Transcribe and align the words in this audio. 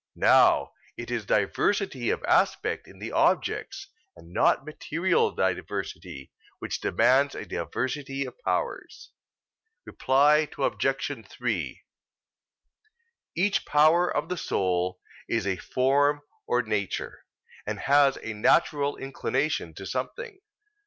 Now, 0.15 0.71
it 0.97 1.11
is 1.11 1.27
diversity 1.27 2.09
of 2.09 2.23
aspect 2.23 2.87
in 2.87 2.97
the 2.97 3.11
objects, 3.11 3.87
and 4.15 4.33
not 4.33 4.65
material 4.65 5.31
diversity, 5.31 6.31
which 6.57 6.81
demands 6.81 7.35
a 7.35 7.45
diversity 7.45 8.25
of 8.25 8.33
powers. 8.43 9.11
Reply 9.85 10.49
Obj. 10.57 11.27
3: 11.27 11.81
Each 13.35 13.63
power 13.63 14.11
of 14.11 14.29
the 14.29 14.37
soul 14.37 14.99
is 15.29 15.45
a 15.45 15.57
form 15.57 16.21
or 16.47 16.63
nature, 16.63 17.23
and 17.67 17.81
has 17.81 18.17
a 18.23 18.33
natural 18.33 18.97
inclination 18.97 19.75
to 19.75 19.85
something. 19.85 20.39